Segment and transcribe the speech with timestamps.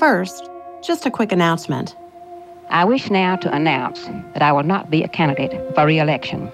[0.00, 0.48] First,
[0.82, 1.94] just a quick announcement.
[2.70, 6.50] I wish now to announce that I will not be a candidate for re-election.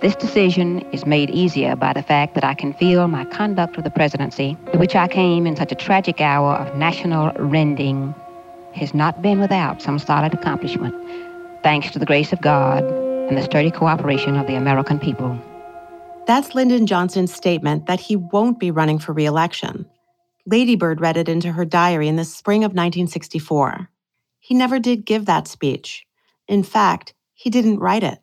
[0.00, 3.82] This decision is made easier by the fact that I can feel my conduct of
[3.82, 8.14] the presidency, to which I came in such a tragic hour of national rending,
[8.74, 10.94] has not been without some solid accomplishment,
[11.64, 15.36] thanks to the grace of God and the sturdy cooperation of the American people.
[16.28, 19.84] That's Lyndon Johnson's statement that he won't be running for re-election.
[20.46, 23.88] Ladybird read it into her diary in the spring of 1964.
[24.40, 26.04] He never did give that speech.
[26.48, 28.18] In fact, he didn't write it.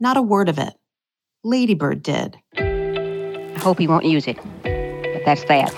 [0.00, 0.74] Not a word of it.
[1.44, 2.36] Ladybird did.
[2.56, 5.70] I hope he won't use it, but that's that.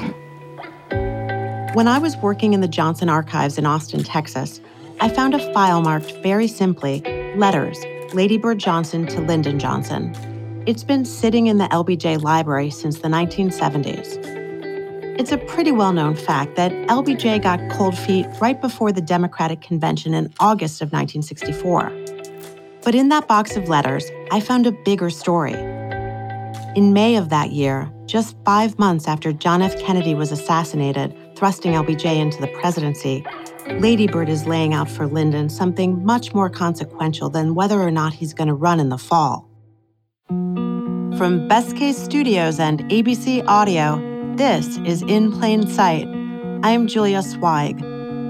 [1.74, 4.60] When I was working in the Johnson archives in Austin, Texas,
[5.00, 7.02] I found a file marked very simply
[7.36, 7.78] Letters,
[8.14, 10.14] Ladybird Johnson to Lyndon Johnson.
[10.66, 14.41] It's been sitting in the LBJ library since the 1970s.
[15.22, 19.60] It's a pretty well known fact that LBJ got cold feet right before the Democratic
[19.60, 21.92] Convention in August of 1964.
[22.82, 25.52] But in that box of letters, I found a bigger story.
[26.74, 29.78] In May of that year, just five months after John F.
[29.78, 33.24] Kennedy was assassinated, thrusting LBJ into the presidency,
[33.78, 38.34] Ladybird is laying out for Lyndon something much more consequential than whether or not he's
[38.34, 39.48] going to run in the fall.
[40.26, 46.08] From Best Case Studios and ABC Audio, this is In Plain Sight.
[46.62, 47.80] I'm Julia Sweig.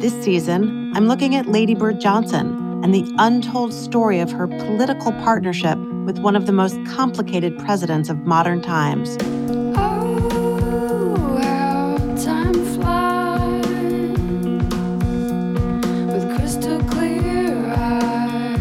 [0.00, 5.12] This season, I'm looking at Lady Bird Johnson and the untold story of her political
[5.12, 9.17] partnership with one of the most complicated presidents of modern times.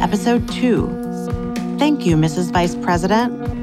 [0.02, 2.52] Episode 2 Thank you, Mrs.
[2.52, 3.61] Vice President.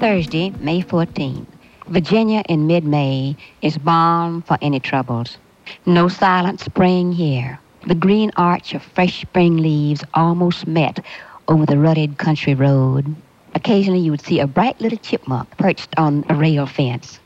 [0.00, 1.46] Thursday, May 14th.
[1.88, 5.36] Virginia in mid May is balm for any troubles.
[5.84, 7.60] No silent spring here.
[7.86, 11.04] The green arch of fresh spring leaves almost met
[11.48, 13.14] over the rutted country road.
[13.54, 17.20] Occasionally, you would see a bright little chipmunk perched on a rail fence.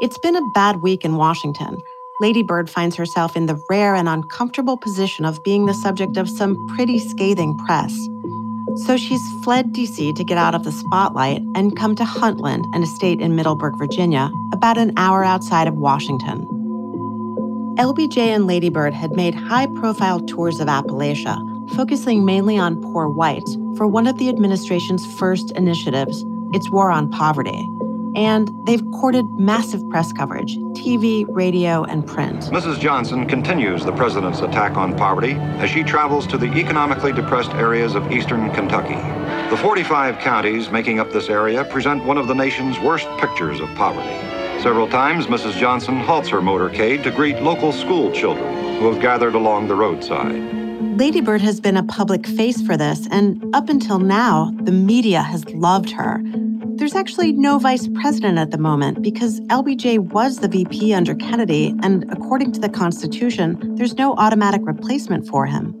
[0.00, 1.76] It's been a bad week in Washington.
[2.22, 6.30] Lady Bird finds herself in the rare and uncomfortable position of being the subject of
[6.30, 7.92] some pretty scathing press.
[8.76, 12.82] So she's fled DC to get out of the spotlight and come to Huntland, an
[12.82, 16.46] estate in Middleburg, Virginia, about an hour outside of Washington.
[17.78, 21.36] LBJ and Ladybird had made high profile tours of Appalachia,
[21.74, 27.10] focusing mainly on poor whites for one of the administration's first initiatives, its war on
[27.10, 27.66] poverty
[28.16, 32.42] and they've courted massive press coverage TV, radio, and print.
[32.44, 32.80] Mrs.
[32.80, 37.94] Johnson continues the president's attack on poverty as she travels to the economically depressed areas
[37.94, 38.96] of eastern Kentucky.
[39.50, 43.68] The 45 counties making up this area present one of the nation's worst pictures of
[43.74, 44.16] poverty.
[44.62, 45.58] Several times, Mrs.
[45.58, 50.62] Johnson halts her motorcade to greet local school children who have gathered along the roadside.
[50.98, 55.48] Ladybird has been a public face for this, and up until now, the media has
[55.50, 56.22] loved her.
[56.82, 61.76] There's actually no vice president at the moment because LBJ was the VP under Kennedy,
[61.80, 65.74] and according to the Constitution, there's no automatic replacement for him.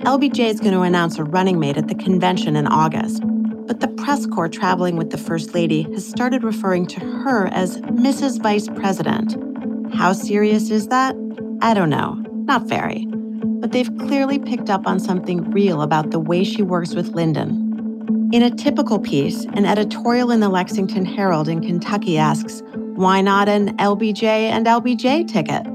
[0.00, 3.22] LBJ is going to announce a running mate at the convention in August,
[3.68, 7.80] but the press corps traveling with the First Lady has started referring to her as
[7.82, 8.42] Mrs.
[8.42, 9.36] Vice President.
[9.94, 11.14] How serious is that?
[11.60, 12.14] I don't know.
[12.46, 13.06] Not very.
[13.60, 17.61] But they've clearly picked up on something real about the way she works with Lyndon.
[18.32, 22.62] In a typical piece, an editorial in the Lexington Herald in Kentucky asks,
[22.94, 25.66] Why not an LBJ and LBJ ticket?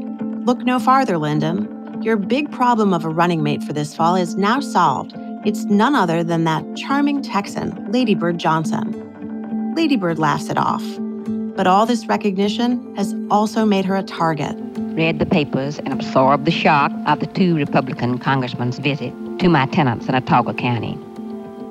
[0.44, 2.01] Look no farther, Lyndon.
[2.01, 5.13] Your big problem of a running mate for this fall is now solved.
[5.45, 9.75] It's none other than that charming Texan, Ladybird Johnson.
[9.75, 10.83] Ladybird laughs it off.
[11.56, 14.56] But all this recognition has also made her a target.
[14.95, 19.68] Read the papers and absorbed the shock of the two Republican congressmen's visit to my
[19.68, 20.98] tenants in Autauga County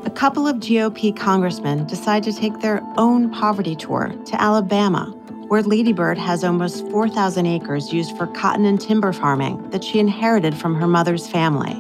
[0.07, 5.07] a couple of GOP congressmen decide to take their own poverty tour to Alabama,
[5.49, 10.57] where Ladybird has almost 4,000 acres used for cotton and timber farming that she inherited
[10.57, 11.75] from her mother's family.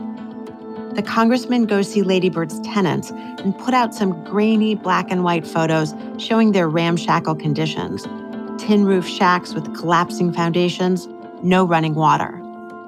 [0.96, 5.94] The congressman goes see Ladybird's tenants and put out some grainy black and white photos
[6.18, 8.08] showing their ramshackle conditions
[8.58, 11.06] tin roof shacks with collapsing foundations,
[11.44, 12.32] no running water.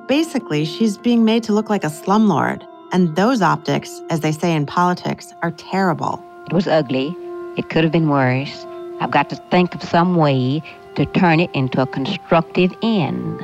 [0.09, 4.55] Basically, she's being made to look like a slumlord, and those optics, as they say
[4.55, 6.23] in politics, are terrible.
[6.47, 7.15] It was ugly.
[7.57, 8.67] It could have been worse.
[9.01, 10.63] I've got to think of some way
[10.95, 13.41] to turn it into a constructive end.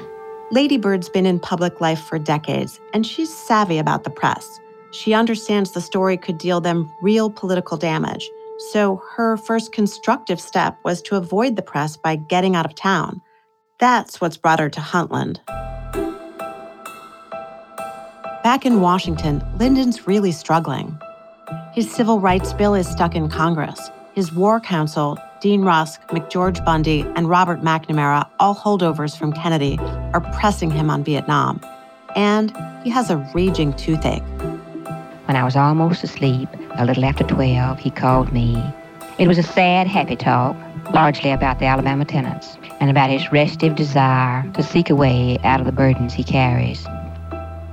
[0.53, 4.61] Ladybird's been in public life for decades, and she's savvy about the press.
[4.93, 8.31] She understands the story could deal them real political damage.
[8.71, 13.21] So her first constructive step was to avoid the press by getting out of town.
[13.81, 15.41] That's what's brought her to Huntland.
[18.45, 21.01] Back in Washington, Lyndon's really struggling.
[21.73, 23.91] His civil rights bill is stuck in Congress.
[24.15, 29.79] His war council, Dean Rusk, McGeorge Bundy, and Robert McNamara, all holdovers from Kennedy,
[30.13, 31.59] are pressing him on Vietnam.
[32.17, 32.55] And
[32.85, 34.23] he has a raging toothache.
[35.25, 38.63] When I was almost asleep, a little after 12, he called me.
[39.19, 40.55] It was a sad, happy talk,
[40.93, 45.61] largely about the Alabama tenants and about his restive desire to seek a way out
[45.61, 46.87] of the burdens he carries.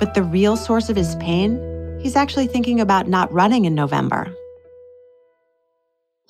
[0.02, 2.00] But the real source of his pain?
[2.02, 4.36] He's actually thinking about not running in November.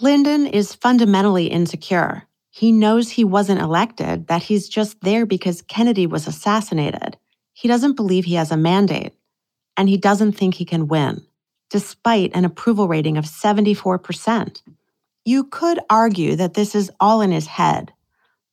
[0.01, 2.27] Lyndon is fundamentally insecure.
[2.50, 7.15] He knows he wasn't elected, that he's just there because Kennedy was assassinated.
[7.53, 9.13] He doesn't believe he has a mandate,
[9.77, 11.25] and he doesn't think he can win,
[11.69, 14.62] despite an approval rating of 74%.
[15.23, 17.94] You could argue that this is all in his head,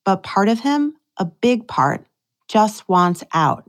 [0.05, 2.06] but part of him, a big part,
[2.47, 3.68] just wants out.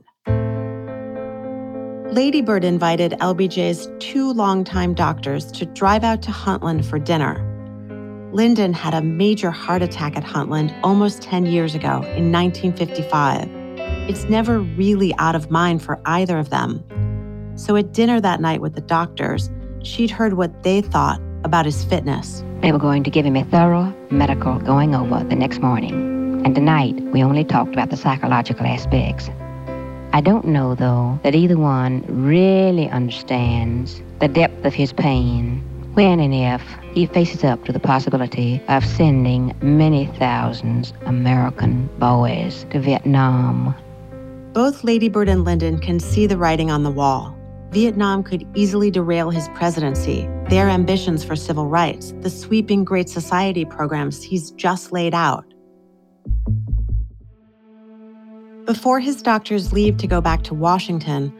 [2.12, 7.46] Ladybird invited LBJ's two longtime doctors to drive out to Huntland for dinner.
[8.32, 13.48] Lyndon had a major heart attack at Huntland almost 10 years ago in 1955.
[14.08, 16.82] It's never really out of mind for either of them.
[17.54, 19.48] So at dinner that night with the doctors,
[19.84, 22.42] she'd heard what they thought about his fitness.
[22.60, 26.42] They were going to give him a thorough medical going over the next morning.
[26.44, 29.30] And tonight, we only talked about the psychological aspects.
[30.12, 35.62] I don't know, though, that either one really understands the depth of his pain
[35.94, 36.62] when and if
[36.92, 43.74] he faces up to the possibility of sending many thousands American boys to Vietnam.
[44.52, 47.36] Both Ladybird and Lyndon can see the writing on the wall.
[47.70, 53.64] Vietnam could easily derail his presidency, their ambitions for civil rights, the sweeping Great Society
[53.64, 55.44] programs he's just laid out.
[58.70, 61.32] Before his doctors leave to go back to Washington,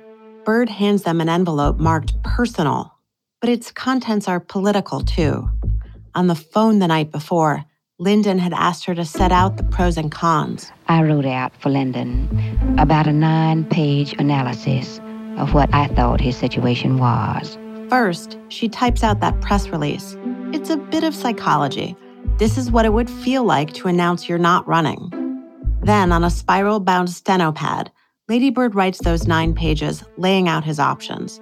[0.45, 2.93] Bird hands them an envelope marked personal,
[3.41, 5.49] but its contents are political too.
[6.17, 7.65] On the phone the night before,
[8.01, 10.73] Lyndon had asked her to set out the pros and cons.
[10.89, 14.99] I wrote out for Lyndon about a nine page analysis
[15.37, 17.57] of what I thought his situation was.
[17.91, 20.17] First, she types out that press release.
[20.53, 21.95] It's a bit of psychology.
[22.39, 25.20] This is what it would feel like to announce you're not running.
[25.83, 27.91] Then, on a spiral bound steno pad,
[28.29, 31.41] Ladybird writes those nine pages, laying out his options.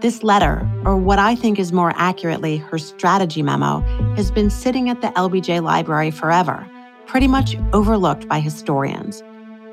[0.00, 3.80] This letter, or what I think is more accurately her strategy memo,
[4.16, 6.68] has been sitting at the LBJ library forever,
[7.06, 9.22] pretty much overlooked by historians.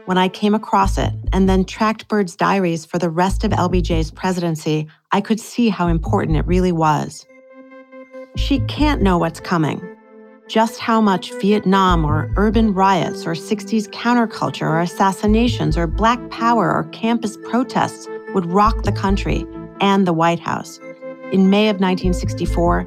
[0.06, 4.12] When I came across it and then tracked Bird's diaries for the rest of LBJ's
[4.12, 7.26] presidency, I could see how important it really was.
[8.36, 9.82] She can't know what's coming,
[10.50, 16.74] just how much Vietnam or urban riots or 60s counterculture or assassinations or black power
[16.74, 19.46] or campus protests would rock the country
[19.80, 20.80] and the White House.
[21.32, 22.84] In May of 1964,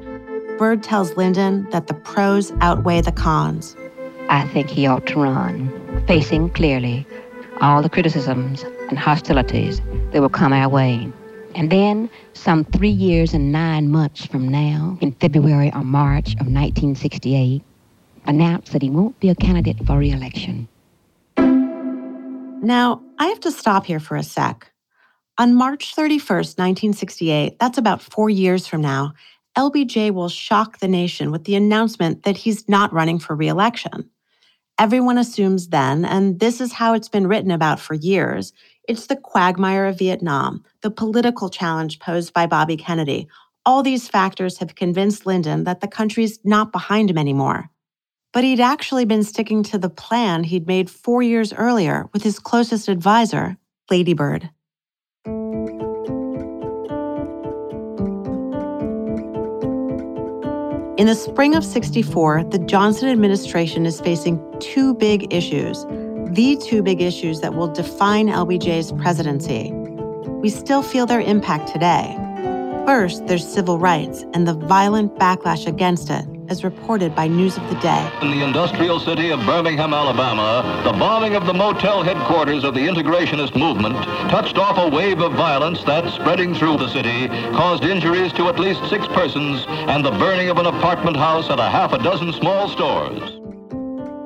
[0.57, 3.77] Bird tells Lyndon that the pros outweigh the cons.
[4.29, 7.07] I think he ought to run, facing clearly
[7.61, 11.09] all the criticisms and hostilities that will come our way.
[11.55, 16.47] And then, some three years and nine months from now, in February or March of
[16.47, 17.61] 1968,
[18.25, 20.67] announced that he won't be a candidate for re-election.
[21.37, 24.71] Now, I have to stop here for a sec.
[25.37, 29.13] On March 31st, 1968, that's about four years from now,
[29.57, 34.09] LBJ will shock the nation with the announcement that he's not running for re-election.
[34.79, 38.53] Everyone assumes then, and this is how it's been written about for years,
[38.87, 43.27] it's the quagmire of Vietnam, the political challenge posed by Bobby Kennedy.
[43.65, 47.69] All these factors have convinced Lyndon that the country's not behind him anymore.
[48.33, 52.39] But he'd actually been sticking to the plan he'd made four years earlier with his
[52.39, 53.57] closest advisor,
[53.89, 54.49] Ladybird.
[60.97, 65.85] In the spring of 64, the Johnson administration is facing two big issues,
[66.33, 69.71] the two big issues that will define LBJ's presidency.
[70.41, 72.17] We still feel their impact today.
[72.87, 77.69] First, there's civil rights and the violent backlash against it, as reported by News of
[77.69, 78.11] the Day.
[78.23, 82.81] In the industrial city of Birmingham, Alabama, the bombing of the motel headquarters of the
[82.81, 83.95] integrationist movement
[84.31, 88.59] touched off a wave of violence that, spreading through the city, caused injuries to at
[88.59, 92.33] least six persons and the burning of an apartment house and a half a dozen
[92.33, 93.42] small stores.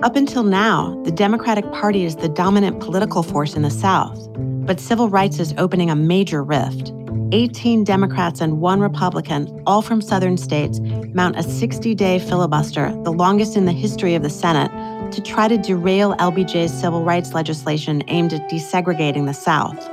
[0.04, 4.80] Up until now, the Democratic Party is the dominant political force in the South, but
[4.80, 6.94] civil rights is opening a major rift.
[7.32, 10.80] 18 Democrats and one Republican, all from southern states,
[11.16, 14.70] mount a 60 day filibuster, the longest in the history of the Senate,
[15.12, 19.90] to try to derail LBJ's civil rights legislation aimed at desegregating the South.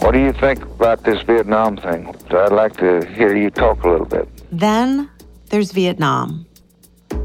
[0.00, 2.16] What do you think about this Vietnam thing?
[2.30, 4.26] I'd like to hear you talk a little bit.
[4.50, 5.10] Then
[5.50, 6.45] there's Vietnam.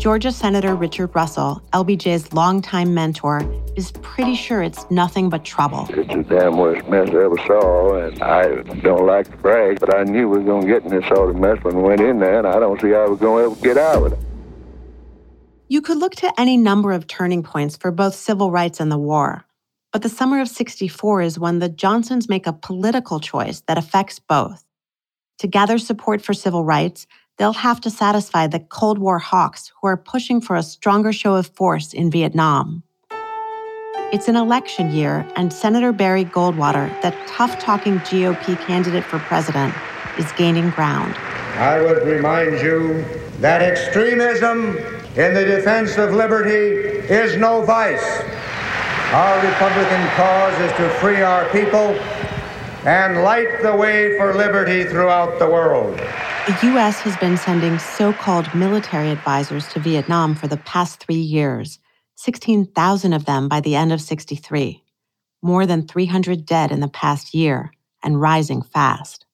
[0.02, 3.40] Georgia Senator Richard Russell, LBJ's longtime mentor,
[3.76, 5.86] is pretty sure it's nothing but trouble.
[5.92, 9.96] It's the damn worst mess I ever saw, and I don't like to brag, but
[9.96, 12.02] I knew we were going to get in this sort of mess when we went
[12.02, 14.20] in there, and I don't see how we're going to ever get out of it.
[15.68, 18.98] You could look to any number of turning points for both civil rights and the
[18.98, 19.46] war.
[19.92, 24.18] But the summer of 64 is when the Johnsons make a political choice that affects
[24.18, 24.66] both.
[25.38, 27.06] To gather support for civil rights,
[27.38, 31.36] they'll have to satisfy the Cold War hawks who are pushing for a stronger show
[31.36, 32.84] of force in Vietnam.
[34.14, 39.74] It's an election year, and Senator Barry Goldwater, that tough talking GOP candidate for president,
[40.18, 41.16] is gaining ground.
[41.56, 43.06] I would remind you
[43.40, 44.78] that extremism
[45.16, 46.50] in the defense of liberty
[47.12, 48.22] is no vice.
[49.14, 51.96] Our Republican cause is to free our people
[52.86, 56.00] and light the way for liberty throughout the world.
[56.48, 57.02] The U.S.
[57.02, 61.78] has been sending so called military advisors to Vietnam for the past three years,
[62.16, 64.84] 16,000 of them by the end of 63.
[65.44, 67.72] More than 300 dead in the past year,
[68.02, 69.28] and rising fast.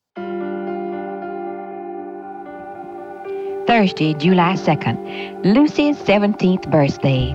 [3.67, 7.33] Thursday, July 2nd, Lucy's 17th birthday.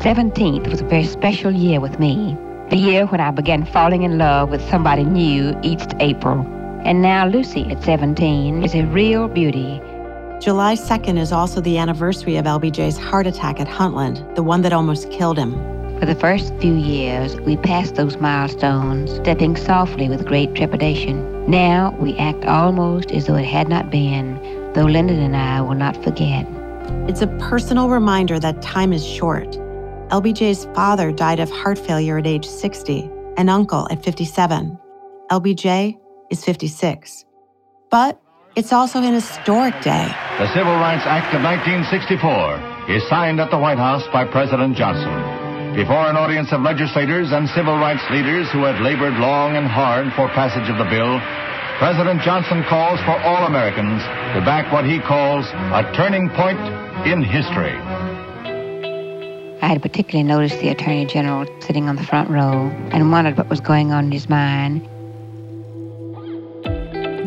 [0.00, 2.38] 17th was a very special year with me.
[2.70, 6.59] The year when I began falling in love with somebody new each April.
[6.84, 9.80] And now Lucy, at 17, is a real beauty.
[10.40, 14.72] July 2nd is also the anniversary of LBJ's heart attack at Huntland, the one that
[14.72, 15.52] almost killed him.
[15.98, 21.44] For the first few years, we passed those milestones, stepping softly with great trepidation.
[21.50, 24.40] Now we act almost as though it had not been,
[24.72, 26.46] though Lyndon and I will not forget.
[27.06, 29.50] It's a personal reminder that time is short.
[30.08, 34.78] LBJ's father died of heart failure at age 60, an uncle at 57.
[35.30, 35.98] LBJ
[36.30, 37.24] is 56.
[37.90, 38.20] But
[38.56, 40.08] it's also an historic day.
[40.38, 45.40] The Civil Rights Act of 1964 is signed at the White House by President Johnson.
[45.74, 50.12] Before an audience of legislators and civil rights leaders who had labored long and hard
[50.14, 51.20] for passage of the bill,
[51.78, 54.02] President Johnson calls for all Americans
[54.34, 56.58] to back what he calls a turning point
[57.06, 57.78] in history.
[59.62, 63.48] I had particularly noticed the Attorney General sitting on the front row and wondered what
[63.48, 64.88] was going on in his mind.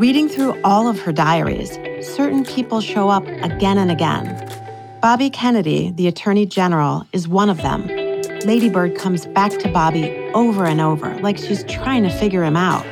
[0.03, 4.27] Reading through all of her diaries, certain people show up again and again.
[5.01, 7.87] Bobby Kennedy, the Attorney General, is one of them.
[8.45, 12.85] Ladybird comes back to Bobby over and over, like she's trying to figure him out.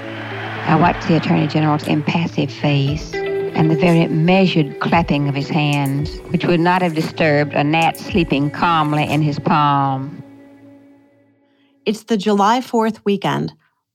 [0.69, 6.17] I watched the Attorney General's impassive face and the very measured clapping of his hands,
[6.29, 10.23] which would not have disturbed a gnat sleeping calmly in his palm.
[11.85, 13.51] It's the July 4th weekend.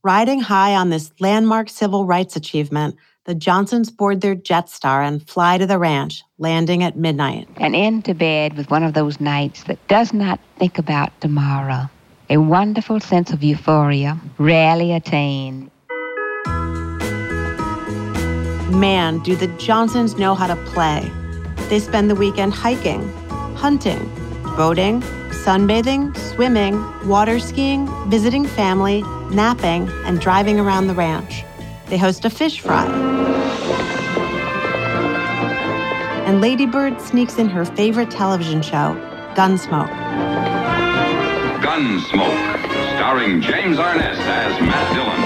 [0.07, 2.95] Riding high on this landmark civil rights achievement,
[3.25, 7.49] the Johnsons board their Jetstar and fly to the ranch, landing at midnight.
[7.57, 11.91] And into bed with one of those nights that does not think about tomorrow.
[12.31, 15.73] A wonderful sense of euphoria, rarely attained.
[18.71, 21.11] Man, do the Johnsons know how to play.
[21.69, 23.13] They spend the weekend hiking,
[23.57, 24.09] hunting,
[24.57, 25.03] boating,
[25.47, 26.75] sunbathing, swimming,
[27.07, 31.45] water skiing, visiting family, napping, and driving around the ranch.
[31.87, 32.85] They host a fish fry.
[36.27, 38.97] And Ladybird sneaks in her favorite television show,
[39.37, 39.89] Gunsmoke.
[41.63, 45.21] Gunsmoke, starring James Arness as Matt Dillon.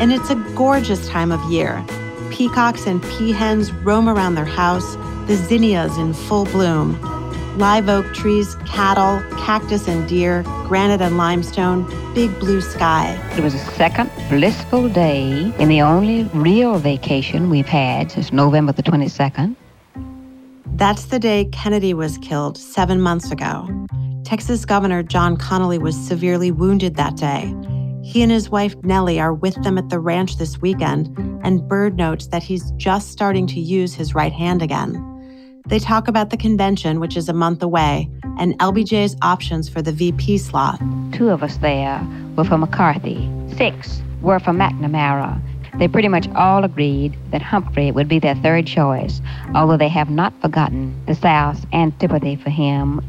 [0.00, 1.84] And it's a gorgeous time of year.
[2.30, 4.94] Peacocks and peahens roam around their house,
[5.26, 7.11] the zinnias in full bloom.
[7.56, 13.14] Live oak trees, cattle, cactus and deer, granite and limestone, big blue sky.
[13.36, 18.72] It was a second blissful day in the only real vacation we've had since November
[18.72, 19.54] the 22nd.
[20.76, 23.68] That's the day Kennedy was killed seven months ago.
[24.24, 27.54] Texas Governor John Connally was severely wounded that day.
[28.02, 31.98] He and his wife Nellie are with them at the ranch this weekend, and Bird
[31.98, 35.11] notes that he's just starting to use his right hand again.
[35.72, 38.06] They talk about the convention, which is a month away,
[38.38, 40.78] and LBJ's options for the VP slot.
[41.12, 43.26] Two of us there were for McCarthy,
[43.56, 45.40] six were for McNamara.
[45.78, 49.22] They pretty much all agreed that Humphrey would be their third choice,
[49.54, 53.00] although they have not forgotten the South's antipathy for him.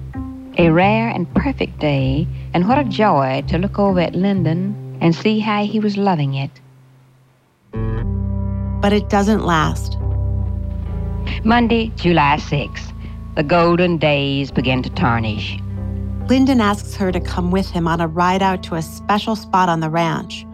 [0.58, 5.13] A rare and perfect day, and what a joy to look over at Lyndon and
[5.13, 6.62] see how he was loving it.
[8.79, 9.98] But it doesn't last.
[11.45, 12.93] Monday, July 6th.
[13.35, 15.59] The golden days begin to tarnish.
[16.29, 19.67] Lyndon asks her to come with him on a ride out to a special spot
[19.67, 20.45] on the ranch.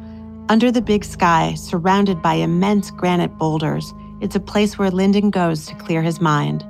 [0.49, 5.67] Under the big sky, surrounded by immense granite boulders, it's a place where Lyndon goes
[5.67, 6.63] to clear his mind.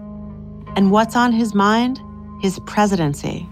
[0.76, 2.02] And what's on his mind?
[2.42, 3.48] His presidency.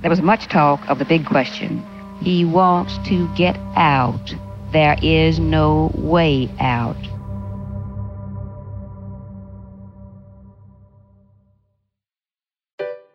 [0.00, 1.84] There was much talk of the big question.
[2.20, 4.32] He wants to get out.
[4.72, 6.96] There is no way out.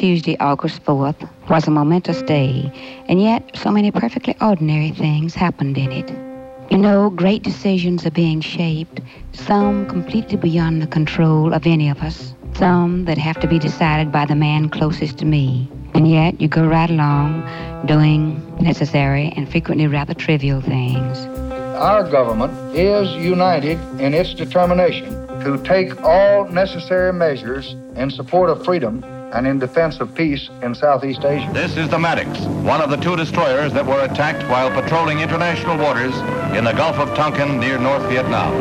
[0.00, 2.72] Tuesday, August 4th, was a momentous day,
[3.06, 6.08] and yet so many perfectly ordinary things happened in it.
[6.70, 9.02] You know, great decisions are being shaped,
[9.34, 14.10] some completely beyond the control of any of us, some that have to be decided
[14.10, 15.70] by the man closest to me.
[15.92, 17.46] And yet you go right along
[17.84, 21.18] doing necessary and frequently rather trivial things.
[21.76, 25.12] Our government is united in its determination
[25.44, 30.74] to take all necessary measures in support of freedom and in defense of peace in
[30.74, 31.50] Southeast Asia.
[31.52, 35.76] This is the Maddox, one of the two destroyers that were attacked while patrolling international
[35.78, 36.14] waters
[36.56, 38.52] in the Gulf of Tonkin near North Vietnam.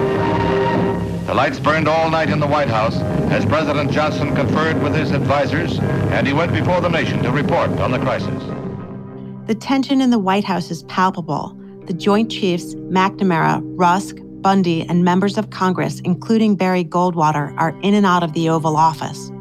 [1.25, 2.97] The lights burned all night in the White House
[3.31, 7.69] as President Johnson conferred with his advisors, and he went before the nation to report
[7.79, 8.43] on the crisis.
[9.47, 11.55] The tension in the White House is palpable.
[11.85, 17.93] The Joint Chiefs, McNamara, Rusk, Bundy, and members of Congress, including Barry Goldwater, are in
[17.93, 19.31] and out of the Oval Office.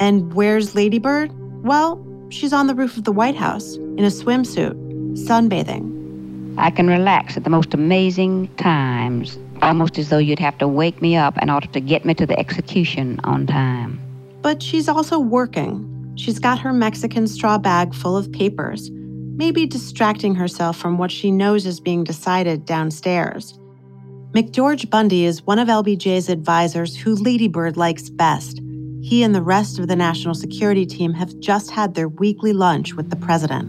[0.00, 1.30] And where's Lady Bird?
[1.62, 4.74] Well, she's on the roof of the White House in a swimsuit,
[5.14, 6.56] sunbathing.
[6.58, 11.00] I can relax at the most amazing times, almost as though you'd have to wake
[11.02, 14.00] me up in order to get me to the execution on time.
[14.42, 15.86] But she's also working.
[16.16, 18.90] She's got her Mexican straw bag full of papers.
[19.40, 23.58] maybe distracting herself from what she knows is being decided downstairs.
[24.34, 28.60] McGeorge Bundy is one of LBJ's advisors who Ladybird likes best.
[29.10, 32.94] He and the rest of the national security team have just had their weekly lunch
[32.94, 33.68] with the president.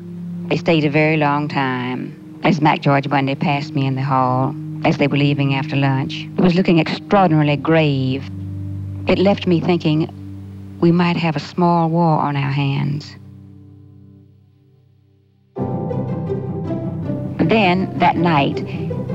[0.49, 2.39] They stayed a very long time.
[2.43, 4.53] As McGeorge Bundy passed me in the hall,
[4.85, 8.29] as they were leaving after lunch, he was looking extraordinarily grave.
[9.07, 13.15] It left me thinking we might have a small war on our hands.
[17.49, 18.57] Then, that night,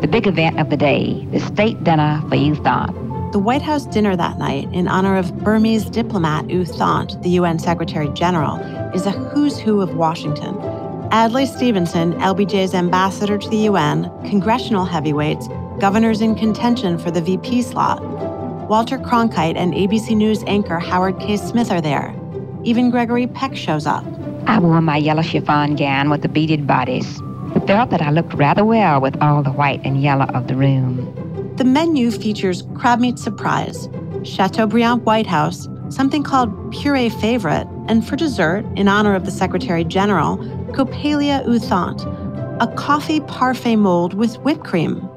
[0.01, 3.06] the big event of the day, the state dinner for U Thant.
[3.37, 7.59] The White House dinner that night, in honor of Burmese diplomat U Thant, the UN
[7.59, 8.57] Secretary General,
[8.94, 10.57] is a who's who of Washington.
[11.12, 17.61] Adlai Stevenson, LBJ's ambassador to the UN, congressional heavyweights, governors in contention for the VP
[17.61, 18.03] slot.
[18.70, 21.37] Walter Cronkite and ABC News anchor Howard K.
[21.37, 22.18] Smith are there.
[22.64, 24.07] Even Gregory Peck shows up.
[24.46, 27.18] I wore my yellow chiffon gown with the beaded bodice,
[27.66, 31.46] felt that I looked rather well with all the white and yellow of the room.
[31.57, 33.88] The menu features crab meat surprise,
[34.25, 39.83] Chateaubriand White House, something called puree favorite, and for dessert, in honor of the Secretary
[39.83, 40.37] General,
[40.73, 42.03] Coppelia U Thant,
[42.61, 45.09] a coffee parfait mold with whipped cream.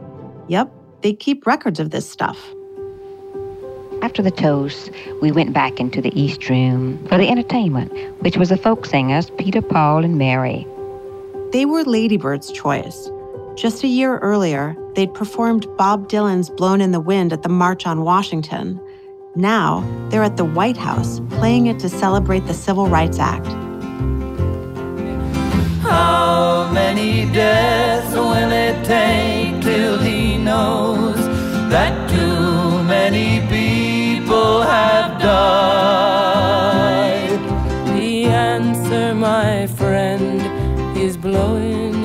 [0.48, 0.72] Yep,
[1.02, 2.40] they keep records of this stuff.
[4.02, 8.48] After the toast, we went back into the East Room for the entertainment, which was
[8.48, 10.66] the folk singers Peter, Paul, and Mary.
[11.52, 13.10] They were Ladybird's choice.
[13.56, 17.86] Just a year earlier, they'd performed Bob Dylan's Blowin' in the Wind at the March
[17.86, 18.78] on Washington.
[19.34, 23.48] Now, they're at the White House playing it to celebrate the Civil Rights Act.
[25.82, 31.16] How many deaths will it take till he knows
[31.70, 36.20] that too many people have died?
[37.98, 40.42] The answer, my friend,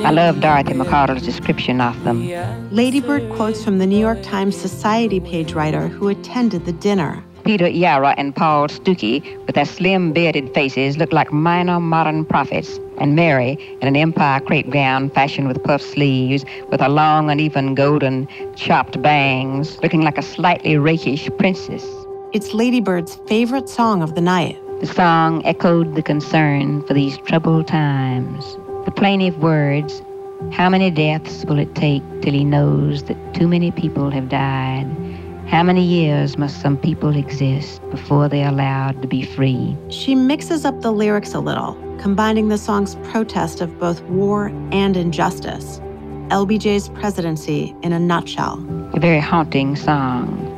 [0.05, 2.29] I love Dorothy McCardle's description of them.
[2.69, 7.23] Ladybird quotes from the New York Times Society page writer who attended the dinner.
[7.43, 12.79] Peter Yarrow and Paul Stookey, with their slim bearded faces, looked like minor modern prophets,
[12.99, 17.73] and Mary, in an empire crepe gown fashioned with puffed sleeves, with her long, uneven,
[17.73, 21.83] golden, chopped bangs, looking like a slightly rakish princess.
[22.31, 24.55] It's Ladybird's favorite song of the night.
[24.81, 28.55] The song echoed the concern for these troubled times.
[28.85, 30.03] The plaintive words,
[30.51, 34.85] How many deaths will it take till he knows that too many people have died?
[35.47, 39.75] How many years must some people exist before they're allowed to be free?
[39.89, 44.95] She mixes up the lyrics a little, combining the song's protest of both war and
[44.95, 45.79] injustice.
[46.29, 48.63] LBJ's presidency in a nutshell.
[48.93, 50.54] A very haunting song.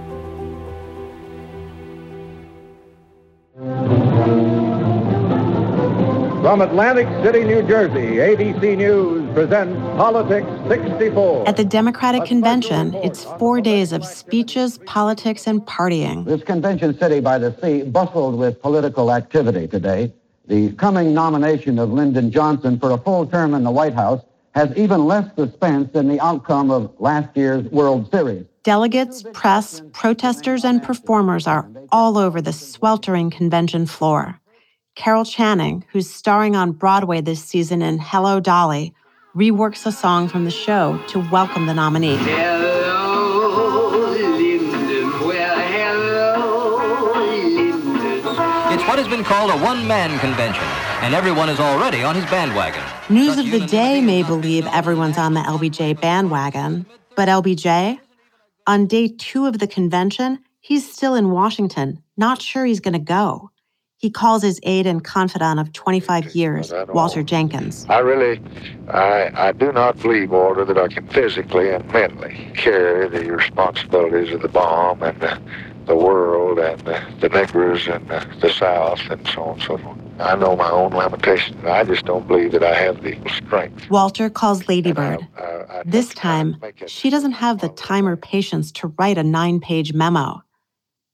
[6.47, 11.45] From Atlantic City, New Jersey, ABC News presents Politics 64.
[11.45, 16.23] At the Democratic Convention, it's four days of speeches, politics, and partying.
[16.23, 20.13] This convention city by the sea bustled with political activity today.
[20.47, 24.23] The coming nomination of Lyndon Johnson for a full term in the White House
[24.55, 28.45] has even less suspense than the outcome of last year's World Series.
[28.63, 34.39] Delegates, press, protesters, and performers are all over the sweltering convention floor.
[34.97, 38.95] Carol Channing, who's starring on Broadway this season in Hello Dolly,
[39.35, 42.15] reworks a song from the show to welcome the nominee.
[42.15, 45.11] Hello, Lyndon.
[45.27, 48.73] Well, hello, Lyndon.
[48.73, 50.63] It's what has been called a one-man convention,
[51.03, 52.81] and everyone is already on his bandwagon.
[53.07, 57.99] News of the day may believe everyone's on the LBJ bandwagon, but LBJ?
[58.65, 62.99] On day two of the convention, he's still in Washington, not sure he's going to
[62.99, 63.51] go.
[63.99, 67.83] He calls his aide and confidant of 25 years, Walter Jenkins.
[67.89, 68.39] I really,
[68.89, 74.31] I, I do not believe, Walter, that I can physically and mentally carry the responsibilities
[74.35, 75.41] of the bomb and the,
[75.87, 79.63] the world and uh, the, the niggers and the, the South and so on and
[79.63, 79.97] so forth.
[80.19, 81.65] I know my own limitations.
[81.65, 83.89] I just don't believe that I have the strength.
[83.89, 85.27] Walter calls Ladybird.
[85.37, 89.59] I, uh, this time, she doesn't have the time or patience to write a nine
[89.59, 90.43] page memo.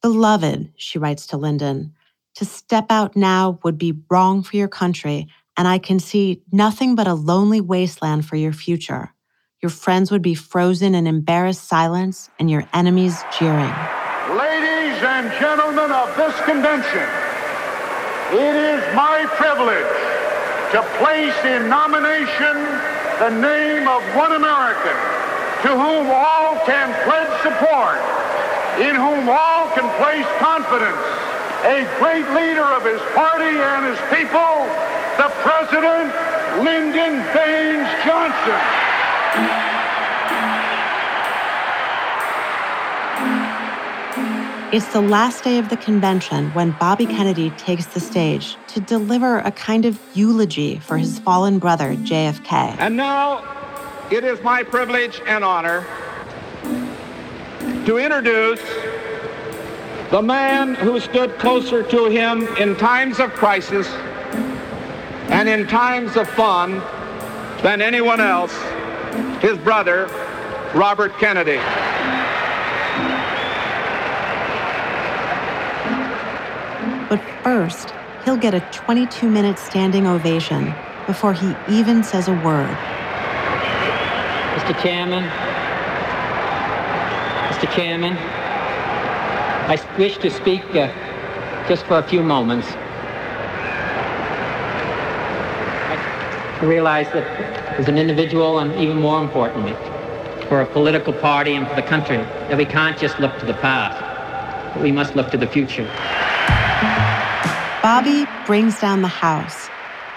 [0.01, 1.93] Beloved, she writes to Lyndon,
[2.35, 6.95] to step out now would be wrong for your country, and I can see nothing
[6.95, 9.13] but a lonely wasteland for your future.
[9.61, 13.73] Your friends would be frozen in embarrassed silence, and your enemies jeering.
[14.35, 17.07] Ladies and gentlemen of this convention,
[18.33, 19.93] it is my privilege
[20.73, 22.55] to place in nomination
[23.19, 24.97] the name of one American
[25.61, 27.95] to whom all can pledge support,
[28.81, 31.32] in whom all can place confidence
[31.63, 34.67] a great leader of his party and his people,
[35.15, 36.11] the President
[36.61, 38.59] Lyndon Baines Johnson.
[44.73, 49.37] It's the last day of the convention when Bobby Kennedy takes the stage to deliver
[49.39, 52.75] a kind of eulogy for his fallen brother, JFK.
[52.79, 53.45] And now
[54.11, 55.85] it is my privilege and honor
[57.85, 58.59] to introduce
[60.13, 63.87] the man who stood closer to him in times of crisis
[65.29, 66.73] and in times of fun
[67.63, 68.55] than anyone else,
[69.41, 70.05] his brother,
[70.75, 71.57] Robert Kennedy.
[77.09, 77.89] But first,
[78.23, 80.75] he'll get a 22 minute standing ovation
[81.07, 82.69] before he even says a word.
[84.59, 84.79] Mr.
[84.79, 85.23] Chairman,
[87.49, 87.73] Mr.
[87.73, 88.42] Chairman,
[89.65, 90.89] I wish to speak uh,
[91.69, 92.67] just for a few moments.
[96.59, 97.23] I realize that
[97.79, 99.73] as an individual and even more importantly,
[100.49, 103.53] for a political party and for the country, that we can't just look to the
[103.53, 105.89] past, but we must look to the future.
[107.81, 109.69] Bobby brings down the House,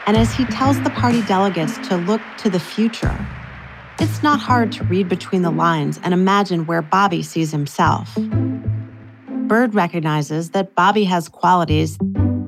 [0.06, 3.16] and as he tells the party delegates to look to the future,
[4.00, 8.18] it's not hard to read between the lines and imagine where Bobby sees himself.
[9.46, 11.96] Bird recognizes that Bobby has qualities,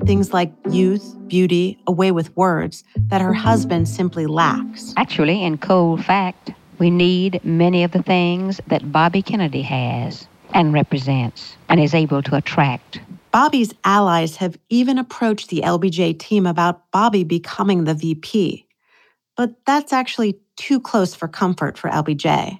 [0.03, 4.93] things like youth, beauty, a way with words, that her husband simply lacks.
[4.97, 10.73] Actually, in cold fact, we need many of the things that Bobby Kennedy has and
[10.73, 12.99] represents and is able to attract.
[13.31, 18.67] Bobby's allies have even approached the LBJ team about Bobby becoming the VP.
[19.37, 22.59] But that's actually too close for comfort for LBJ.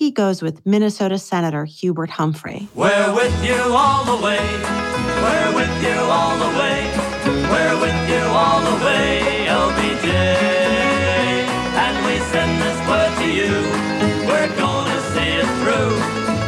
[0.00, 2.68] He goes with Minnesota Senator Hubert Humphrey.
[2.74, 4.40] We're with you all the way.
[4.40, 6.90] We're with you all the way.
[7.26, 10.08] We're with you all the way, LBJ.
[11.84, 13.52] And we send this word to you.
[14.26, 15.92] We're gonna see it through.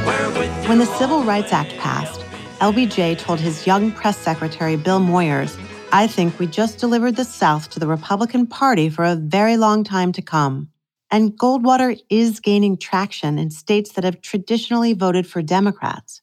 [0.06, 0.68] We're with you.
[0.70, 2.24] When the Civil Rights Act passed,
[2.62, 5.60] LBJ told his young press secretary, Bill Moyers,
[5.92, 9.84] I think we just delivered the South to the Republican Party for a very long
[9.84, 10.71] time to come.
[11.12, 16.22] And Goldwater is gaining traction in states that have traditionally voted for Democrats.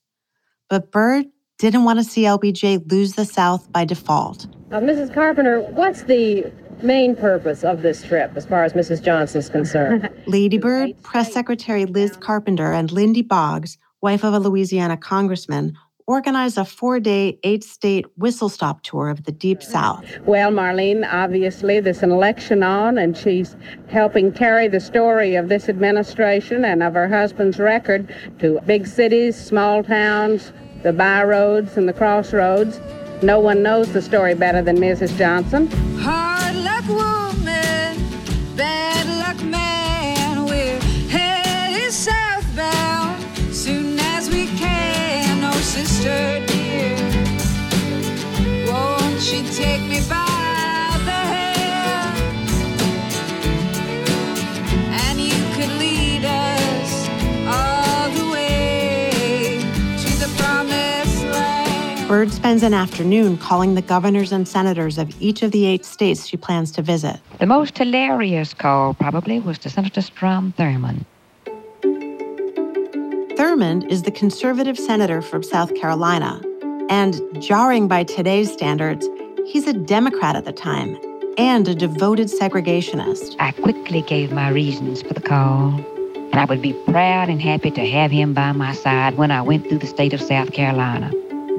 [0.67, 1.27] But Bird
[1.59, 4.47] didn't want to see LBJ lose the South by default.
[4.71, 5.13] Uh, Mrs.
[5.13, 9.03] Carpenter, what's the main purpose of this trip as far as Mrs.
[9.03, 10.09] Johnson's concerned?
[10.25, 15.77] Lady Bird, Press Secretary Liz Carpenter, and Lindy Boggs, wife of a Louisiana congressman,
[16.09, 20.03] organized a four day, eight state whistle stop tour of the Deep South.
[20.21, 23.55] Well, Marlene, obviously there's an election on, and she's
[23.89, 29.35] helping carry the story of this administration and of her husband's record to big cities,
[29.35, 32.79] small towns, the byroads, and the crossroads.
[33.21, 35.15] No one knows the story better than Mrs.
[35.15, 35.67] Johnson.
[35.99, 36.38] Hard
[45.99, 46.95] sister dear,
[48.71, 52.19] won't you take me by the hand?
[54.89, 57.09] And you could lead us
[57.47, 59.59] all the way
[59.97, 62.07] to the promised land.
[62.07, 66.27] Bird spends an afternoon calling the governors and senators of each of the eight states
[66.27, 67.19] she plans to visit.
[67.39, 71.03] The most hilarious call probably was to Senator Strom Thurmond.
[73.39, 76.41] Thurmond is the conservative senator from South Carolina.
[76.89, 79.07] And jarring by today's standards,
[79.47, 80.99] he's a Democrat at the time
[81.37, 83.37] and a devoted segregationist.
[83.39, 85.69] I quickly gave my reasons for the call,
[86.15, 89.41] and I would be proud and happy to have him by my side when I
[89.41, 91.09] went through the state of South Carolina.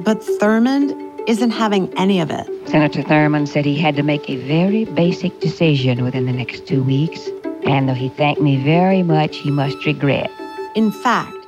[0.01, 0.93] But Thurmond
[1.27, 2.47] isn't having any of it.
[2.69, 6.83] Senator Thurmond said he had to make a very basic decision within the next two
[6.83, 7.27] weeks,
[7.63, 10.29] and though he thanked me very much, he must regret.
[10.75, 11.40] In fact,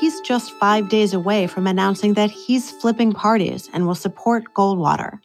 [0.00, 5.20] he's just five days away from announcing that he's flipping parties and will support Goldwater.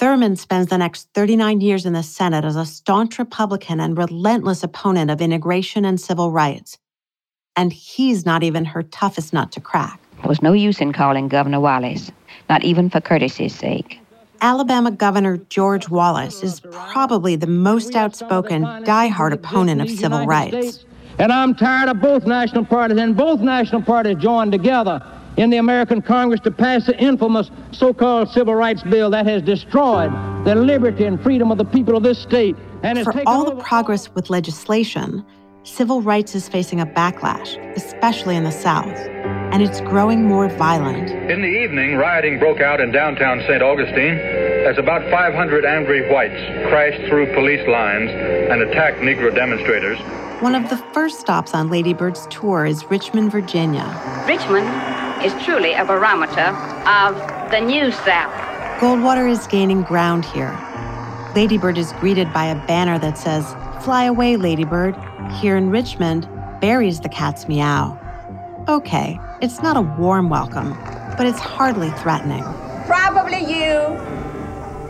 [0.00, 4.64] Thurmond spends the next 39 years in the Senate as a staunch Republican and relentless
[4.64, 6.76] opponent of integration and civil rights.
[7.54, 10.00] And he's not even her toughest nut to crack.
[10.16, 12.10] There was no use in calling Governor Wallace,
[12.48, 14.00] not even for courtesy's sake.
[14.40, 20.84] Alabama Governor George Wallace is probably the most outspoken, diehard opponent of civil rights.
[21.18, 25.00] And I'm tired of both national parties, and both national parties joined together
[25.36, 30.12] in the American Congress to pass the infamous so-called civil rights bill that has destroyed
[30.44, 32.56] the liberty and freedom of the people of this state.
[32.82, 35.24] And has For taken all the progress with legislation,
[35.62, 38.98] civil rights is facing a backlash, especially in the South.
[39.52, 41.10] and it's growing more violent.
[41.30, 43.62] In the evening, rioting broke out in downtown St.
[43.62, 44.16] Augustine
[44.64, 49.98] as about 500 angry whites crashed through police lines and attacked Negro demonstrators.
[50.42, 53.86] One of the first stops on Lady Bird's tour is Richmond, Virginia.
[54.26, 54.66] Richmond
[55.24, 56.48] is truly a barometer
[56.84, 57.14] of
[57.52, 58.32] the New South.
[58.80, 60.50] Goldwater is gaining ground here.
[61.36, 64.96] Ladybird is greeted by a banner that says, Fly away, Ladybird.
[65.40, 66.28] Here in Richmond,
[66.60, 67.96] Barry's the cat's meow.
[68.66, 70.72] Okay, it's not a warm welcome,
[71.16, 72.42] but it's hardly threatening.
[72.86, 73.76] Probably you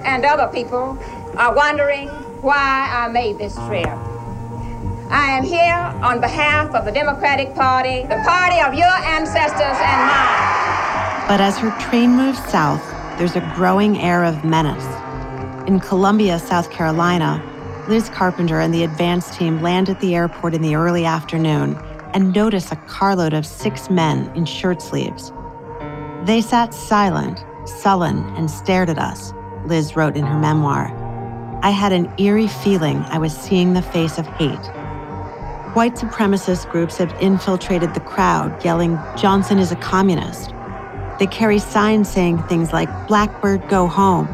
[0.07, 0.99] and other people
[1.37, 2.09] are wondering
[2.41, 3.99] why I made this trip.
[5.13, 10.01] I am here on behalf of the Democratic Party, the party of your ancestors and
[10.09, 11.29] mine.
[11.29, 12.83] But as her train moves south,
[13.19, 14.87] there's a growing air of menace.
[15.69, 17.43] In Columbia, South Carolina,
[17.89, 21.77] Liz Carpenter and the advance team land at the airport in the early afternoon
[22.15, 25.31] and notice a carload of six men in shirt sleeves.
[26.25, 29.35] They sat silent, sullen, and stared at us,
[29.67, 30.91] Liz wrote in her memoir.
[31.63, 34.82] I had an eerie feeling I was seeing the face of hate.
[35.75, 40.53] White supremacist groups have infiltrated the crowd, yelling, Johnson is a communist.
[41.19, 44.29] They carry signs saying things like, Blackbird, go home.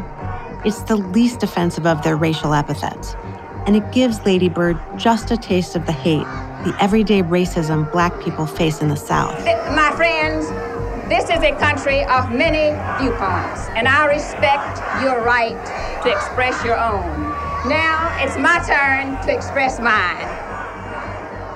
[0.64, 3.14] It's the least offensive of their racial epithets
[3.68, 6.24] and it gives Lady Bird just a taste of the hate,
[6.64, 9.44] the everyday racism black people face in the South.
[9.76, 10.48] My friends,
[11.10, 15.52] this is a country of many viewpoints, and I respect your right
[16.02, 17.28] to express your own.
[17.68, 20.47] Now it's my turn to express mine.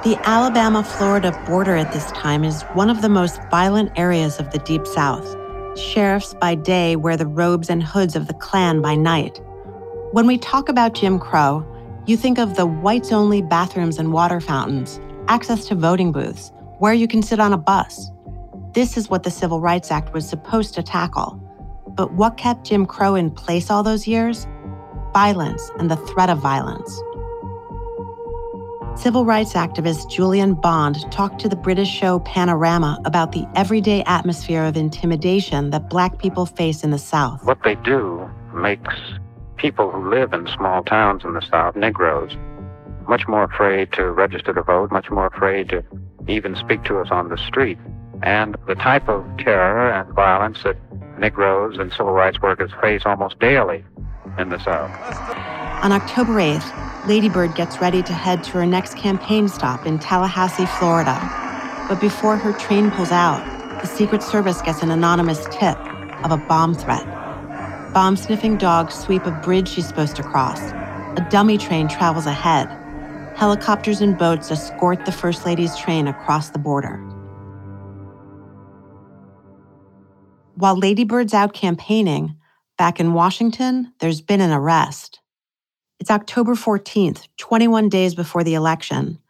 [0.05, 4.51] The Alabama Florida border at this time is one of the most violent areas of
[4.51, 5.37] the Deep South.
[5.79, 9.41] Sheriffs by day wear the robes and hoods of the Klan by night.
[10.11, 11.65] When we talk about Jim Crow,
[12.05, 16.95] you think of the whites only bathrooms and water fountains, access to voting booths, where
[16.95, 18.11] you can sit on a bus.
[18.73, 21.41] This is what the Civil Rights Act was supposed to tackle.
[21.87, 24.49] But what kept Jim Crow in place all those years?
[25.15, 27.01] Violence and the threat of violence.
[28.97, 34.63] Civil rights activist Julian Bond talked to the British show Panorama about the everyday atmosphere
[34.63, 37.45] of intimidation that Black people face in the South.
[37.45, 38.95] What they do makes
[39.57, 42.37] people who live in small towns in the South, Negroes,
[43.09, 45.83] much more afraid to register to vote, much more afraid to
[46.29, 47.79] even speak to us on the street.
[48.23, 50.77] And the type of terror and violence that
[51.19, 53.85] Negroes and civil rights workers face almost daily
[54.39, 54.91] in the South.
[55.83, 59.99] On October 8th, Lady Bird gets ready to head to her next campaign stop in
[59.99, 61.19] Tallahassee, Florida.
[61.89, 63.45] But before her train pulls out,
[63.81, 65.77] the Secret Service gets an anonymous tip
[66.25, 67.05] of a bomb threat.
[67.93, 70.61] Bomb sniffing dogs sweep a bridge she's supposed to cross.
[70.61, 72.69] A dummy train travels ahead.
[73.35, 76.99] Helicopters and boats escort the First Lady's train across the border.
[80.55, 82.37] While Lady Bird's out campaigning,
[82.79, 85.19] back in Washington, there's been an arrest.
[86.03, 89.21] It's October 14th, 21 days before the election.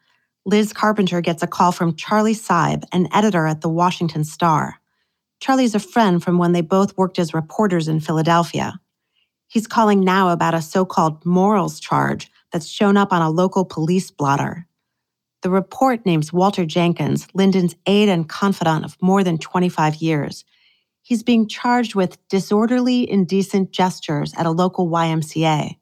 [0.46, 4.80] Liz Carpenter gets a call from Charlie Seib, an editor at the Washington Star.
[5.38, 8.80] Charlie's a friend from when they both worked as reporters in Philadelphia.
[9.48, 13.66] He's calling now about a so called morals charge that's shown up on a local
[13.66, 14.66] police blotter.
[15.42, 20.46] The report names Walter Jenkins, Lyndon's aide and confidant of more than 25 years.
[21.02, 25.76] He's being charged with disorderly, indecent gestures at a local YMCA.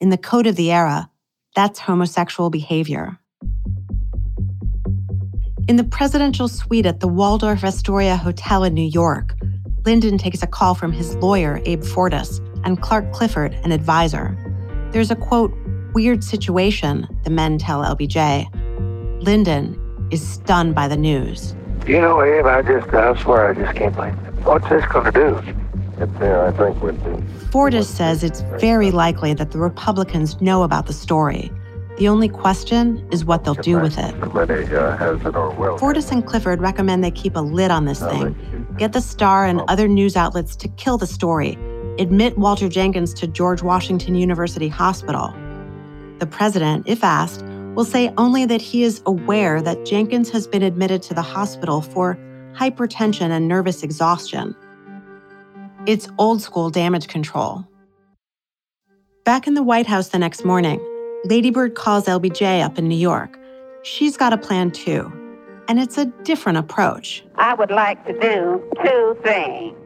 [0.00, 1.08] In the code of the era,
[1.54, 3.18] that's homosexual behavior.
[5.68, 9.34] In the presidential suite at the Waldorf Astoria Hotel in New York,
[9.86, 14.36] Lyndon takes a call from his lawyer, Abe Fortas, and Clark Clifford, an advisor.
[14.90, 15.54] There's a quote,
[15.94, 18.48] weird situation, the men tell LBJ.
[19.22, 19.78] Lyndon
[20.10, 21.54] is stunned by the news.
[21.86, 24.44] You know, Abe, I just, I swear, I just can't believe it.
[24.44, 26.02] What's this going to do?
[26.02, 27.43] It's there, I think, with the.
[27.54, 31.52] Fortas says it's very likely that the Republicans know about the story
[31.96, 34.12] the only question is what they'll do with it.
[35.78, 39.62] Fortas and Clifford recommend they keep a lid on this thing, get the Star and
[39.68, 41.56] other news outlets to kill the story,
[42.00, 45.32] admit Walter Jenkins to George Washington University Hospital.
[46.18, 47.44] The president, if asked,
[47.76, 51.80] will say only that he is aware that Jenkins has been admitted to the hospital
[51.80, 52.18] for
[52.54, 54.56] hypertension and nervous exhaustion.
[55.86, 57.66] It's old school damage control.
[59.24, 60.80] Back in the White House the next morning,
[61.24, 63.38] Lady Bird calls LBJ up in New York.
[63.82, 65.12] She's got a plan too,
[65.68, 67.22] and it's a different approach.
[67.34, 69.76] I would like to do two things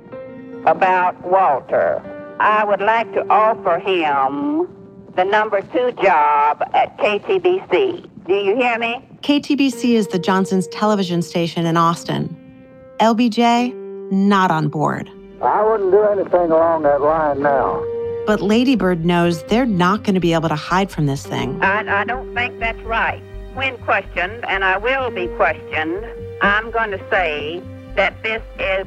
[0.67, 2.01] about Walter.
[2.39, 4.69] I would like to offer him
[5.17, 8.09] the number two job at KTBC.
[8.25, 9.05] Do you hear me?
[9.23, 12.37] KTBC is the Johnsons' television station in Austin.
[13.01, 13.75] LBJ,
[14.13, 15.11] not on board.
[15.43, 17.83] I wouldn't do anything along that line now.
[18.27, 21.63] But Lady Bird knows they're not going to be able to hide from this thing.
[21.63, 23.23] I, I don't think that's right.
[23.55, 26.05] When questioned, and I will be questioned,
[26.43, 27.63] I'm going to say
[27.95, 28.87] that this is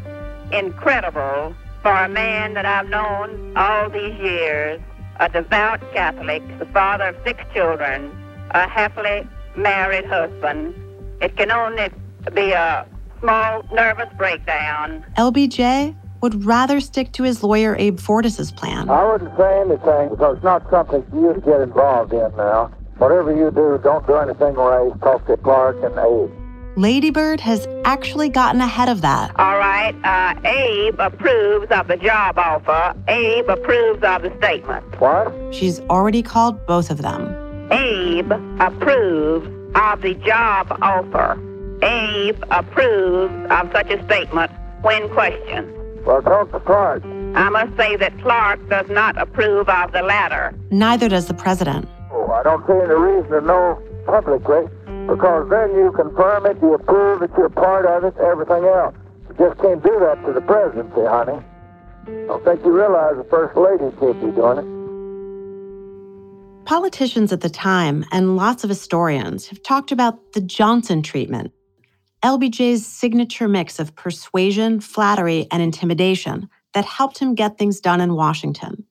[0.51, 4.79] incredible for a man that I've known all these years,
[5.19, 8.11] a devout Catholic, the father of six children,
[8.51, 10.75] a happily married husband.
[11.21, 11.89] It can only
[12.33, 12.85] be a
[13.19, 15.05] small nervous breakdown.
[15.17, 18.89] LBJ would rather stick to his lawyer Abe Fortas's plan.
[18.89, 22.71] I wouldn't say anything because it's not something for you to get involved in now.
[22.97, 24.93] Whatever you do, don't do anything race.
[25.01, 26.31] Talk to Clark and Abe.
[26.77, 29.37] Lady Bird has actually gotten ahead of that.
[29.37, 32.95] All right, uh, Abe approves of the job offer.
[33.09, 34.85] Abe approves of the statement.
[35.01, 35.33] What?
[35.53, 37.27] She's already called both of them.
[37.71, 41.37] Abe approves of the job offer.
[41.83, 44.51] Abe approves of such a statement
[44.81, 45.80] when questioned.
[46.05, 47.03] Well, talk to Clark.
[47.35, 50.53] I must say that Clark does not approve of the latter.
[50.71, 51.87] Neither does the president.
[52.11, 54.67] Oh, I don't see any reason to know publicly
[55.07, 58.95] because then you confirm it, you approve that you're part of it, everything else.
[59.29, 61.43] You just can't do that to the presidency, honey.
[62.07, 64.65] I don't think you realize the first lady can't be doing it.
[66.65, 71.51] Politicians at the time and lots of historians have talked about the Johnson treatment,
[72.23, 78.13] LBJ's signature mix of persuasion, flattery, and intimidation that helped him get things done in
[78.13, 78.85] Washington.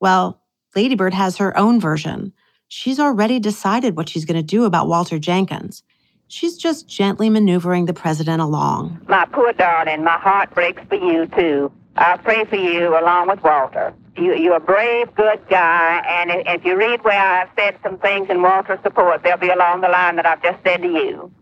[0.00, 0.40] Well,
[0.76, 2.32] Lady Bird has her own version.
[2.68, 5.82] She's already decided what she's going to do about Walter Jenkins.
[6.28, 9.00] She's just gently maneuvering the president along.
[9.08, 11.72] My poor darling, my heart breaks for you, too.
[11.96, 13.94] I pray for you along with Walter.
[14.16, 17.98] You, you're a brave, good guy, and if, if you read where I've said some
[17.98, 21.32] things in Walter's support, they'll be along the line that I've just said to you.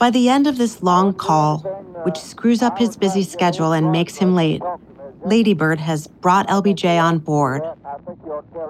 [0.00, 1.58] By the end of this long call,
[2.04, 4.62] which screws up his busy schedule and makes him late,
[5.26, 7.62] Lady Bird has brought LBJ on board.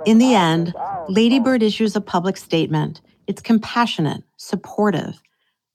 [0.05, 0.75] In the end,
[1.09, 3.01] Lady Bird issues a public statement.
[3.29, 5.23] It's compassionate, supportive,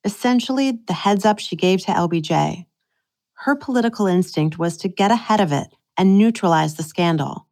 [0.03, 2.65] essentially the heads up she gave to LBJ.
[3.35, 7.47] Her political instinct was to get ahead of it and neutralize the scandal.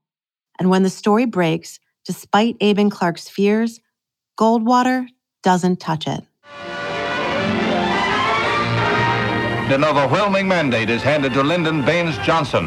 [0.59, 3.79] And when the story breaks, despite Abe and Clark's fears,
[4.37, 5.07] Goldwater
[5.41, 6.25] doesn't touch it.
[9.71, 12.65] An overwhelming mandate is handed to Lyndon Baines Johnson.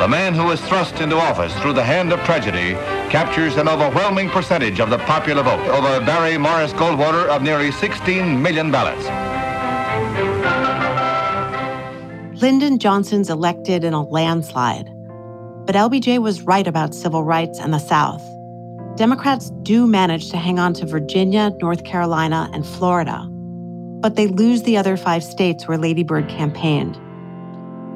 [0.00, 2.72] The man who was thrust into office through the hand of tragedy
[3.10, 8.42] captures an overwhelming percentage of the popular vote over Barry Morris Goldwater of nearly 16
[8.42, 9.06] million ballots.
[12.42, 14.86] Lyndon Johnson's elected in a landslide.
[15.64, 18.22] But LBJ was right about civil rights and the South.
[18.96, 23.28] Democrats do manage to hang on to Virginia, North Carolina, and Florida,
[24.02, 26.96] but they lose the other five states where Lady Bird campaigned.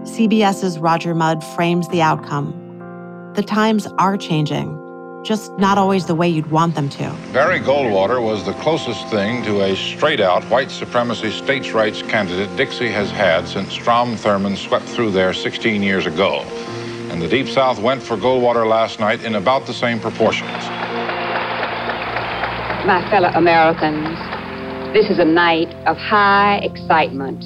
[0.04, 3.32] CBS's Roger Mudd frames the outcome.
[3.34, 4.70] The times are changing,
[5.24, 7.12] just not always the way you'd want them to.
[7.32, 12.56] Barry Goldwater was the closest thing to a straight out white supremacy states' rights candidate
[12.56, 16.42] Dixie has had since Strom Thurmond swept through there 16 years ago.
[17.10, 20.46] And the Deep South went for Goldwater last night in about the same proportions.
[22.86, 24.35] My fellow Americans,
[24.92, 27.44] this is a night of high excitement,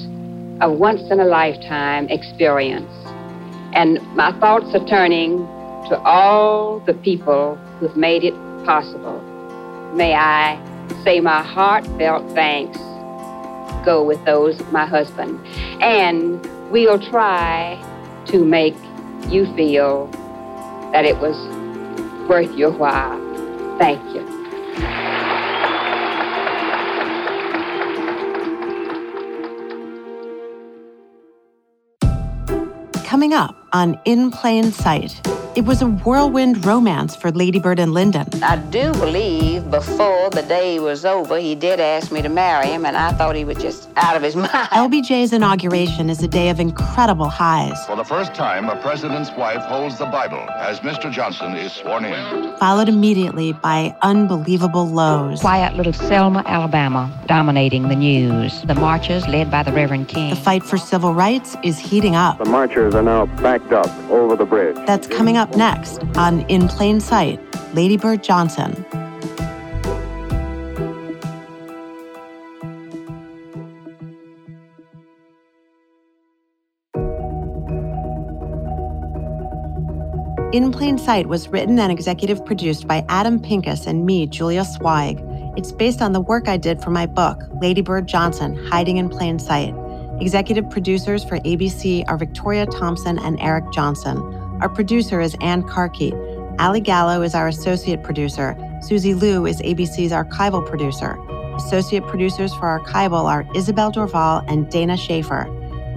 [0.61, 2.91] a once in a lifetime experience.
[3.73, 5.37] And my thoughts are turning
[5.89, 8.33] to all the people who've made it
[8.65, 9.21] possible.
[9.95, 10.59] May I
[11.03, 12.77] say my heartfelt thanks
[13.85, 15.39] go with those my husband.
[15.81, 17.81] And we'll try
[18.27, 18.75] to make
[19.29, 20.07] you feel
[20.91, 21.37] that it was
[22.29, 23.19] worth your while.
[23.77, 24.40] Thank you.
[33.11, 35.19] Coming up on In Plain Sight,
[35.55, 38.27] it was a whirlwind romance for Lady Bird and Lyndon.
[38.41, 42.85] I do believe before the day was over, he did ask me to marry him,
[42.85, 44.49] and I thought he was just out of his mind.
[44.51, 49.61] LBJ's inauguration is a day of incredible highs, For the first time, a president's wife
[49.63, 51.11] holds the Bible as Mr.
[51.11, 52.55] Johnson is sworn in.
[52.57, 55.41] followed immediately by unbelievable lows.
[55.41, 58.61] Quiet little Selma, Alabama, dominating the news.
[58.63, 60.29] The marches led by the Reverend King.
[60.31, 62.37] The fight for civil rights is heating up.
[62.37, 64.75] The marchers are now backed up over the bridge.
[64.85, 67.39] That's coming up next on In Plain Sight,
[67.73, 68.85] Lady Bird Johnson.
[80.53, 85.25] In Plain Sight was written and executive produced by Adam Pincus and me, Julia Sweig.
[85.57, 89.07] It's based on the work I did for my book, Lady Bird Johnson Hiding in
[89.07, 89.73] Plain Sight.
[90.21, 94.19] Executive producers for ABC are Victoria Thompson and Eric Johnson.
[94.61, 96.13] Our producer is Ann Carkey.
[96.59, 98.55] Ali Gallo is our associate producer.
[98.83, 101.17] Susie Liu is ABC's archival producer.
[101.55, 105.47] Associate producers for Archival are Isabel Dorval and Dana Schaefer.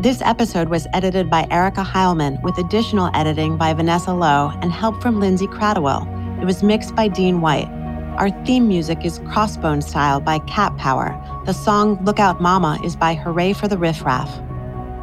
[0.01, 5.03] This episode was edited by Erica Heilman with additional editing by Vanessa Lowe and help
[5.03, 6.09] from Lindsay Cradwell.
[6.41, 7.69] It was mixed by Dean White.
[8.17, 11.21] Our theme music is Crossbone Style by Cat Power.
[11.47, 14.41] The song Look Out Mama is by Hooray for the Riff Raff.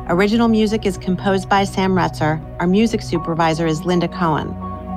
[0.08, 2.42] Original music is composed by Sam Retzer.
[2.62, 4.48] Our music supervisor is Linda Cohen.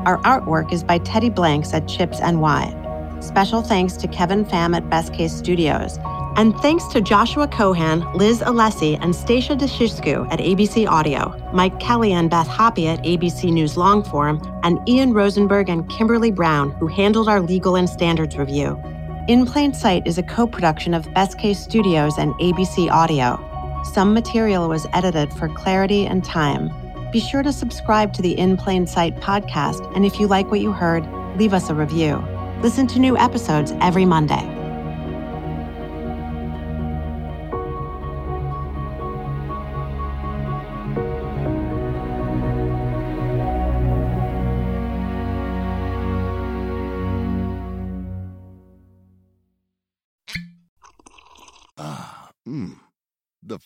[0.06, 3.18] Our artwork is by Teddy Blanks at Chips NY.
[3.20, 5.98] Special thanks to Kevin Pham at Best Case Studios.
[6.36, 12.12] And thanks to Joshua Cohan, Liz Alessi, and Stacia Deshishku at ABC Audio, Mike Kelly
[12.12, 17.28] and Beth Hoppe at ABC News Longform, and Ian Rosenberg and Kimberly Brown, who handled
[17.28, 18.76] our legal and standards review.
[19.28, 23.38] In Plain Sight is a co production of Best Case Studios and ABC Audio.
[23.92, 26.68] Some material was edited for clarity and time.
[27.12, 30.60] Be sure to subscribe to the In Plain Sight podcast, and if you like what
[30.60, 31.06] you heard,
[31.36, 32.16] leave us a review.
[32.60, 34.63] Listen to new episodes every Monday.